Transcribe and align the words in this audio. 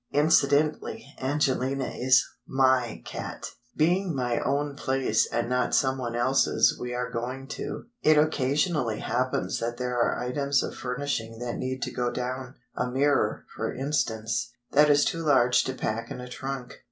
(Incidentally, 0.13 1.05
Angelina 1.19 1.85
is 1.93 2.25
my 2.47 3.03
cat.) 3.05 3.51
Being 3.75 4.15
my 4.15 4.39
own 4.39 4.75
place 4.75 5.27
and 5.31 5.47
not 5.47 5.75
someone 5.75 6.15
else's 6.15 6.75
we 6.79 6.91
are 6.95 7.11
going 7.11 7.45
to, 7.49 7.83
it 8.01 8.17
occasionally 8.17 9.01
happens 9.01 9.59
that 9.59 9.77
there 9.77 9.99
are 9.99 10.17
items 10.19 10.63
of 10.63 10.73
furnishing 10.73 11.37
that 11.37 11.57
need 11.57 11.83
to 11.83 11.91
go 11.91 12.09
down, 12.09 12.55
a 12.75 12.89
mirror, 12.89 13.45
for 13.55 13.71
instance, 13.75 14.51
that 14.71 14.89
is 14.89 15.05
too 15.05 15.23
large 15.23 15.63
to 15.65 15.73
pack 15.75 16.09
in 16.09 16.19
a 16.19 16.27
trunk. 16.27 16.79